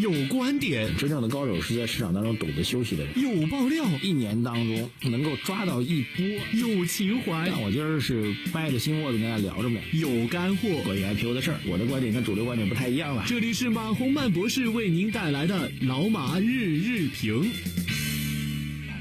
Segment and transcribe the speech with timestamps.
[0.00, 3.12] 有观点，真正的高手是在市场当中懂得休息的人。
[3.20, 6.24] 有爆料，一年当中能够抓到一波。
[6.52, 9.80] 有情怀，那我今儿是掰着心窝子跟大家聊着呗。
[9.92, 13.24] 有干货，关于 IPO 的事儿，我的观点跟主流观点不太一样了。
[13.26, 17.50] 这里是马洪曼博士为您带来的老马日日评。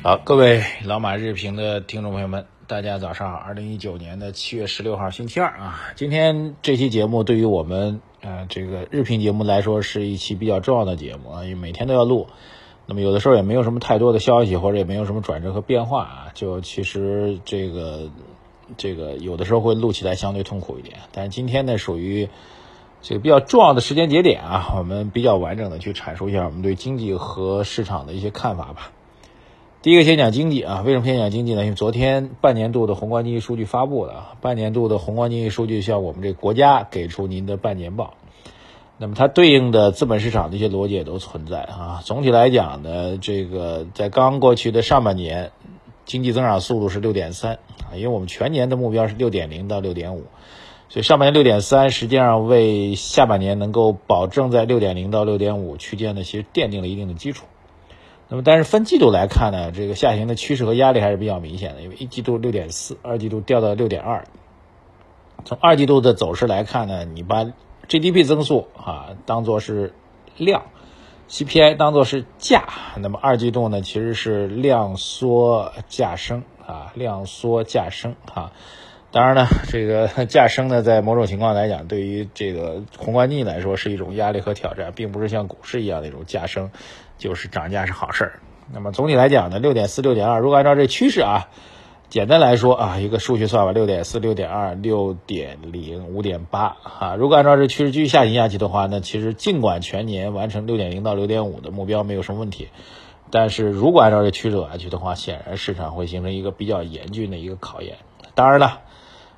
[0.04, 3.38] 好，各位老马日评的听众朋友们，大家早上好。
[3.38, 5.94] 二零一九年的七月十六号，星期二啊。
[5.96, 12.28] 今天这期节目对于我们呃这个日评节目来说是一期比较重要的节目啊，因为每天都要录。
[12.86, 18.10] 那么有的时候也没有什么太多的消息，或者也没有什么转折和变化啊，就其实这个
[18.78, 20.98] 这个有的时候会录起来相对痛苦一点。
[21.12, 22.30] 但是今天呢，属于
[23.02, 28.92] 这个比较重要的时间节点啊，我们比较完整的去阐述一下我们对经济和市场的一些看法吧。
[29.84, 31.62] 第一个先讲经济啊，为什么先讲经济呢？
[31.64, 38.16] 因为昨天半年度的宏观经济数据发布了啊，半年度的宏观经济数据向我们这国家给出您的半年报，
[38.98, 42.02] 那么它对应的资本市场的一些逻辑也都存在啊。
[42.04, 45.52] 总体来讲呢，这个在刚过去的上半年，
[46.06, 47.60] 经济增长速度是六点三
[47.92, 50.24] 啊，因为我们全年的目标是六点零到六点五，
[50.90, 57.46] 所以上半年六点三实际上为下半年能够保证在六点零到六点五区间呢，其实奠定了一定的基础。
[58.30, 61.82] 那么，但是分季度来看呢，这个下行的趋势和压力还是比较明显的。
[61.82, 64.26] 因为一季度六点四，二季度掉到六点二。
[65.46, 67.46] 从二季度的走势来看呢，你把
[67.88, 69.94] GDP 增速啊当做是
[70.36, 70.64] 量
[71.30, 72.66] ，CPI 当做是价，
[72.98, 78.52] 那么二季度呢其实是量缩价升啊，量缩价升啊。
[79.10, 86.72] 当然呢，这个 价升呢，在某种情况来讲，对于这个宏观经济来说是一种压力和挑战，并不是像股市一样的一种价升。
[87.18, 88.40] 就是涨价是好事儿。
[88.74, 91.48] 那么总体来讲呢，六点四、六点二，如果按照这趋势啊，
[92.10, 102.68] 简单来说啊，一个数学算法，六点四、六点二、六点零、五点八啊，如果按照这趋势继续下行下去的话，那其实尽管全年完成六点零到六点五的目标没有什么问题，
[103.32, 107.98] 但是如果按照这趋势走下去的话，显然市场会形成一个比较严峻的一个考验。
[108.36, 108.82] 当然了，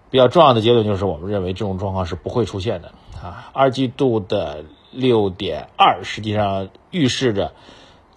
[0.09, 3.49] 比较重要的结论就是我们认为这种状况是不会出现的啊。
[3.53, 4.65] 二季度的。
[4.91, 7.53] 六点二，实际上预示着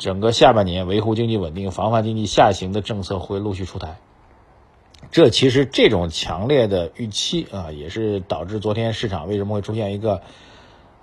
[0.02, 3.98] 整个下半年维护经济稳定、防范经济下行的政策会陆续出台。
[5.12, 10.22] 这其实这种强烈的预期啊，也是导致昨天市场为什么会出现一个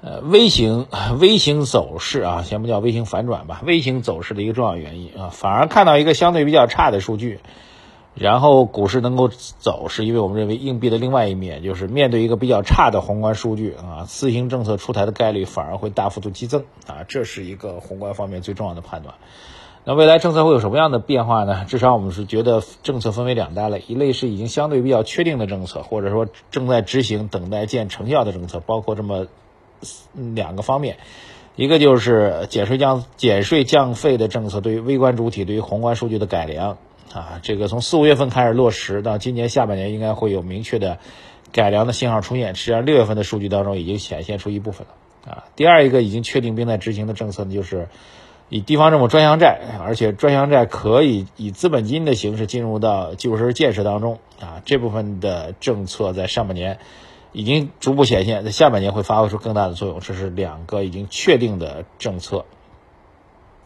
[0.01, 7.39] 呃微型微型走势啊，先不叫微型反转吧，微型走势的一个重要原因啊，反而看到一个相对比较差的数据。
[8.19, 19.15] 然后股市能够走，是因为我们认为硬币的另外一面，就是面对一个比较差的宏观数据啊，刺激政策出台的概率反而会大幅度激增啊，这是一个宏观方面最重要的判断。
[19.85, 21.63] 那未来政策会有什么样的变化呢？
[21.63, 29.27] 至少我们是觉得政策分为两大类，一类是已经相对比较确定的政策，或者说正在执行、等待见成效的政策，包括这么
[30.13, 30.97] 两个方面，
[31.55, 36.77] 一个就是减税降减税降费的政策，对于微观主体、对于宏观数据的改良。
[37.13, 40.99] 啊，这个从四五月份开始落实，到今年下半年应该会有明确的
[41.51, 42.53] 改良的信号出现。
[42.55, 45.31] 实际上，六月份的数据当中已经显现出一部分了。
[45.33, 47.89] 啊，第二一个已经确定并在执行的政策呢，就是
[48.47, 54.19] 以地方政府专项债，而且专项债可以以资本金的形式进入到基础设施建设当中。
[54.39, 56.79] 啊，这部分的政策在上半年
[57.31, 59.99] 已经逐步显现，在下半年会发挥出更大的作用。
[59.99, 62.45] 这是两个已经确定的政策。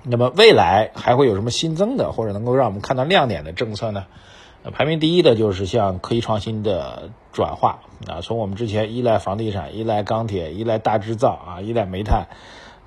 [0.04, 4.06] 那么未来还会有什么新增的，或者能够让我们看到亮点的政策呢？
[4.72, 12.28] 排名第一的就是像科技创新的转化啊，从我们之前依赖房地产、依赖钢铁、依赖大制造啊、依赖煤炭，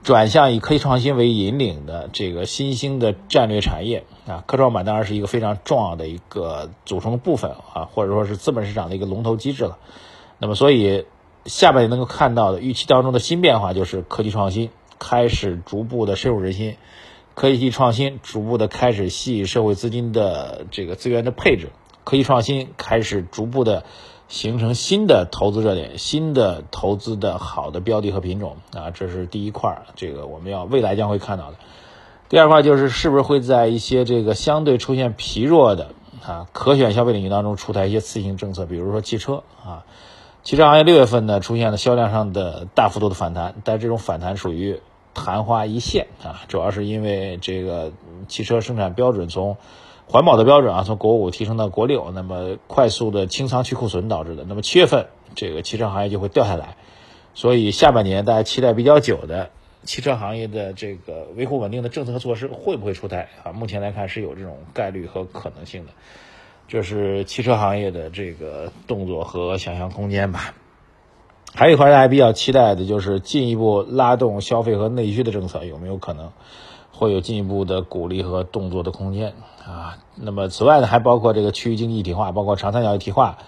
[0.03, 9.77] 转向以科技创新为引领的这个新兴的战略产业啊，科创板当然是一个非常重要的一个组成部分啊，或者说是资本市场的一个龙头机制了。
[10.39, 11.05] 那么所以
[11.45, 16.77] 下半年能够看到的预期当中的新变化，就是科技创新开始逐步的深入人心。
[17.35, 21.69] 科技创新逐步的开始吸引社会资金的这个资源的配置，
[22.03, 23.85] 科技创新开始逐步的
[24.27, 31.59] 形成新的投资热点，新的投资的好的标的和品种啊，这是第一块儿，这个我们要未来将会看到的。
[32.31, 35.91] 第二块就是是不是会在一些这个相对出现疲弱的
[36.27, 39.85] 啊可选消费领域当中出台一些次性政策，比如说汽车啊，
[40.47, 44.81] 汽车行业六月份呢出现了销量上的大幅度的反弹，但这种反弹属于。
[45.13, 47.91] 昙花一现啊，主要是因为这个
[48.29, 49.57] 汽车生产标准从
[50.07, 54.45] 环保的标准啊，从国五提升到国六，那么快速的清仓去库存导致的。
[54.47, 56.77] 那么七月份这个汽车行业就会掉下来，
[57.33, 59.49] 所以下半年大家期待比较久的
[59.85, 63.53] 汽车行业的这个维护稳定的政策和措施会不会出台啊？
[63.53, 65.93] 目前来看是有这种概率和可能性的，
[66.69, 70.55] 这是汽车行业的这个动作和想象空间吧。
[71.55, 76.33] 还有一块大家比较期待的就是进一步拉动消费和内需的政策有没有可能
[76.93, 79.33] 会有进一步的鼓励和动作的空间
[79.65, 79.99] 啊？
[80.17, 83.39] 那么此外呢，还包括这个区域经济一体化，包括长三角一体化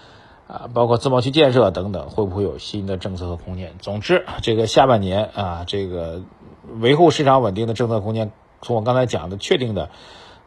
[0.47, 3.73] 啊，包括自贸区建设等等，会不会有新的政策和空间？
[3.79, 6.21] 总之，这个下半年啊，这个
[6.79, 8.31] 维护市场稳定的政策空间，
[8.61, 9.89] 从我刚才讲的确定的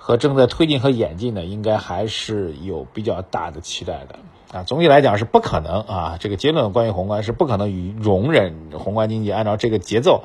[0.04, 4.18] 和正在推进和演进的，应该还是有比较大的期待的。
[4.52, 10.24] 啊，总体来讲是不可能啊，这个结论关于宏观是不可能与容忍宏观经济按照这个节奏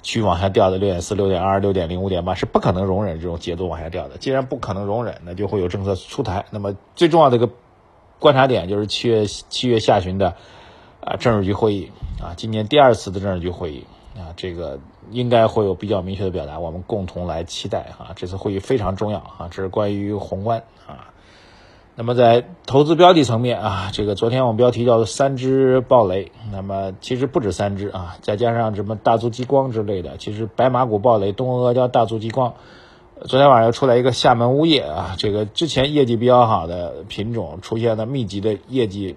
[0.00, 4.16] 去往下掉的，六点四、六点二、六点零、五点八是不可能容忍这种节奏往下掉的。
[4.16, 6.46] 既然不可能容忍，那就会有政策出台。
[6.50, 7.50] 那么最重要的一个
[8.18, 10.36] 观察点就是七月七月下旬的
[11.02, 13.84] 啊政治局会议啊，今年第二次的政治局会议
[14.16, 14.78] 啊，这个
[15.10, 21.08] 应该会有比较明确的表达，我们共同来期待啊，这次会议非常重要啊，这是关于宏观啊。
[21.94, 32.54] 那么在投资标的层面啊，这个昨天我们标题叫做“三只暴雷”，那么其实不止三只啊，再加上什么大族激光之类的，其实白马股暴雷，东阿阿胶、大族激光，
[33.20, 39.16] 昨天晚上又出来一个厦门钨业啊，这个之前业绩比较好的品种出现了密集的业绩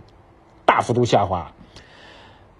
[0.65, 1.53] 大幅度下滑，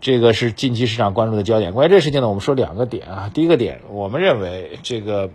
[0.06, 1.74] 这个是近期市场关注的焦点。
[1.74, 5.32] 关于这事情呢，我们说两个点啊，第一个点，我们认为这个。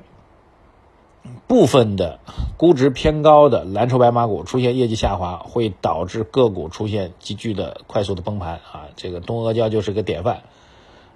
[1.46, 2.20] 部分的
[2.56, 8.88] 估值偏高的蓝筹白马股出现业绩下滑，会导致个股出现急剧的快速的崩盘啊！
[8.96, 10.44] 这个东阿胶就是个典范。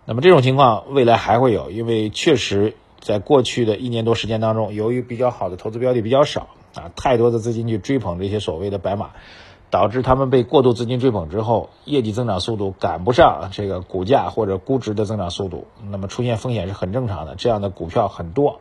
[0.05, 9.13] 那么这种情况未来还会有，因为确实在过去的一年多时间当中，由于比较好的投资标的比较少啊，太多的资金去追捧这些所谓的白马，
[9.75, 17.35] 导致他们被过度资金追捧之后，业绩增长速度赶不上这个股价或者估值的增长速度，那么出现风险是很正常的。
[17.35, 18.61] 这样的股票很多。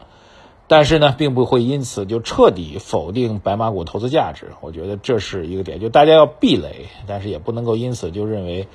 [0.65, 4.53] 但是呢，并不会因此就彻底否定白马股投资价值。
[4.61, 8.67] 我觉得这是一个点，就大家要避雷，但是也不能够因此就认为，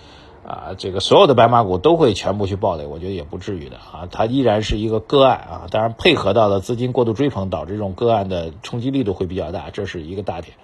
[0.46, 2.86] 啊，这个所有的白马股都会全部去暴雷。
[2.86, 5.66] 我觉得也不至于的啊，它依然是一个个案啊。
[5.72, 10.54] 当然，配合到了资金过度追捧，导致这种个案的冲击力度会比较大，这是一个大点。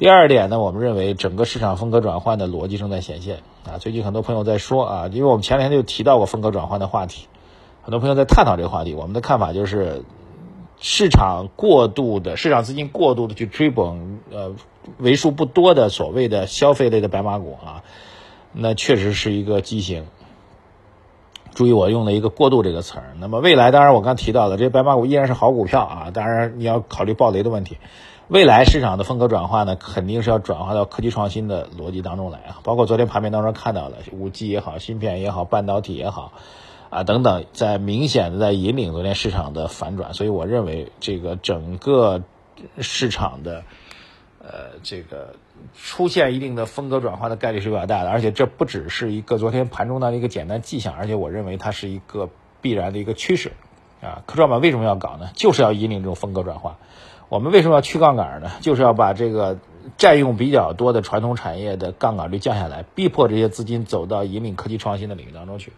[0.00, 3.76] 第二点呢，我们认为整个市场风格转换的逻辑正在显现啊。
[3.76, 7.26] 最近很多朋友在说啊，因为我们前两天就提到过风格转换的话题，
[7.82, 8.94] 很多朋友在探讨这个话题。
[8.94, 10.02] 我们的看法就是。
[10.82, 14.54] 市场过度的市场资金过度的去追捧，呃，
[14.96, 17.84] 为数不多的所谓的消费类的白马股啊，
[18.54, 20.06] 那确实是一个畸形。
[21.52, 23.12] 注意我用了一个“过度”这个词儿。
[23.18, 27.76] 那么未来，当然我刚提到的这些白马股依然是好股票啊，当然你要考虑暴雷的问题。
[28.30, 36.32] 未来市场的风格转化呢，肯定是要转化到科技创新的逻辑当中来啊，包括昨天盘面当中看到的五 G 也好，芯片也好，半导体也好。
[36.90, 42.22] 啊，等等，在明显的在引领昨天市场的反转，所以我认为这个整个
[42.78, 43.64] 市场的
[44.38, 45.34] 呃这个
[45.74, 52.28] 出现一定的风格转化的概率是比较大的，而且这不只是一个昨天盘中的一个简单迹象，而且我认为它是一个
[52.60, 53.50] 必然的一个趋势。
[54.00, 55.30] 啊，科创板为什么要搞呢？
[55.34, 56.78] 就是要引领这种风格转化。
[57.30, 58.50] 我们为什么要去杠杆呢？
[58.60, 59.56] 就是要把这个
[59.96, 65.72] 占用比较多的传统产业的杠杆率降下来，逼迫这些资金走到引领科技创新的领域当中去。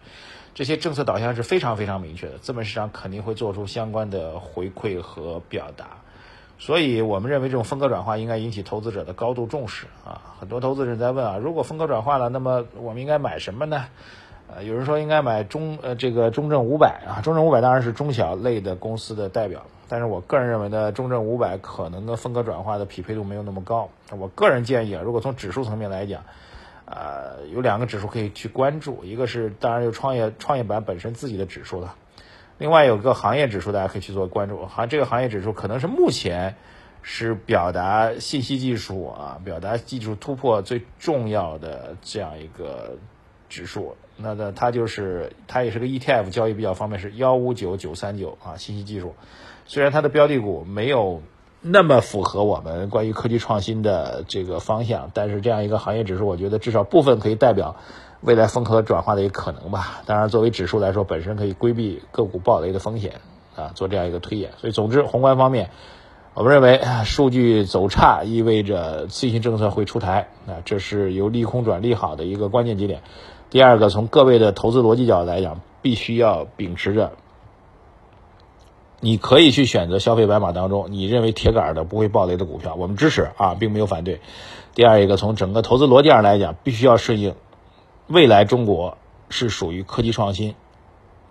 [0.55, 5.85] 这些政策导向是非常非常明确的，资本市场肯定会做出相关的回馈和表达，
[6.57, 10.33] 所以我们认为这种风格转换应该引起投资者的高度重视啊！
[10.39, 13.85] 很多投资人在问啊，如果风格转换了，那么我们应该买什么呢？
[14.55, 23.89] 呃，有人说应该买中呃这个中证五百啊，中证五百当然是中小类的公司的代表，但是我个人认为呢，中证五百可能的风格转化的匹配度没有那么高。
[24.11, 26.23] 我个人建议啊，如果从指数层面来讲。
[26.85, 31.95] 呃，有两个指数可以去关注，一个是当然有创业创业板本身自己的指数了，
[32.57, 34.65] 另外有个行业指数，大家可以去做关注。
[34.65, 36.55] 好，这个行业指数可能是目前
[37.01, 42.97] 是表达信息技术啊，表达技术突破最重要的这样一个
[43.49, 43.95] 指数。
[44.17, 49.15] 那那它就是它也是个 ETF 交易比较方便，是幺五九九三九啊，信息技术。
[49.65, 51.21] 虽然它的标的股没有。
[51.65, 57.77] 那么符合我们关于科技创新的这个方向，但是这样一个行业指数，我觉得至少部分可以代表
[58.19, 60.01] 未来风格转化的一个可能吧。
[60.05, 63.21] 当然，作为指数来说，本身可以规避个股暴雷的风险
[63.55, 64.51] 啊，做这样一个推演。
[64.57, 65.69] 所以，总之，宏观方面，
[66.35, 73.03] 我们认为数据走差意味着刺激政策会出台啊，这是由利空转利好的一个关键节点。
[73.51, 77.13] 第二个，从各位的投资逻辑角度来讲，必须要秉持着。
[78.99, 84.19] 你可以去选择消费白马当中你认为铁杆的不会暴雷的股票，我们支持啊，并没有反对。
[84.73, 87.35] 第二一个，从整个投资逻辑上来讲，必须要顺应
[88.07, 88.97] 未来中国
[89.29, 90.55] 是属于科技创新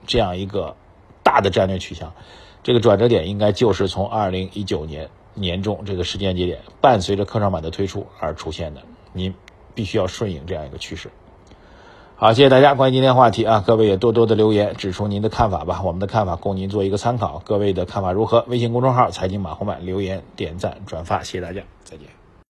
[0.06, 0.76] 这样一个
[1.24, 2.12] 大的战略取向，
[2.62, 9.34] 这个转折点应该就是从二零一九年年中这个时间节点，伴随着科创板的推出而出现的，您
[9.74, 11.10] 必须要顺应这样一个趋势。
[12.14, 12.74] 好，谢谢大家。
[12.74, 15.82] 关于今天话题啊，各位也多多的留言，指出您的看法吧。
[15.82, 17.42] 我们的看法供您做一个参考。
[17.44, 18.44] 各位的看法如何？
[18.46, 22.21] 微信公众号财经马红漫留言点赞转发，谢谢大家，再见。